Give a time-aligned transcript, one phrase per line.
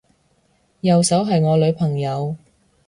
[0.79, 2.35] 右手係我女朋友